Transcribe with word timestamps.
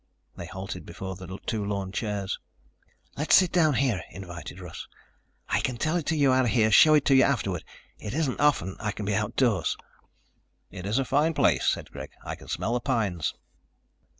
They 0.35 0.47
halted 0.47 0.83
before 0.83 1.15
two 1.45 1.63
lawn 1.63 1.91
chairs. 1.91 2.39
"Let's 3.15 3.35
sit 3.35 3.51
down 3.51 3.75
here," 3.75 4.01
invited 4.09 4.59
Russ. 4.59 4.87
"I 5.47 5.59
can 5.59 5.77
tell 5.77 5.95
it 5.95 6.07
to 6.07 6.15
you 6.15 6.33
out 6.33 6.49
here, 6.49 6.71
show 6.71 6.95
it 6.95 7.05
to 7.05 7.13
you 7.15 7.21
afterward. 7.21 7.63
It 7.99 8.15
isn't 8.15 8.39
often 8.39 8.77
I 8.79 8.93
can 8.93 9.05
be 9.05 9.13
outdoors." 9.13 9.77
"It 10.71 10.87
is 10.87 10.97
a 10.97 11.05
fine 11.05 11.35
place," 11.35 11.67
said 11.67 11.91
Greg. 11.91 12.09
"I 12.25 12.33
can 12.33 12.47
smell 12.47 12.73
the 12.73 12.79
pines." 12.79 13.35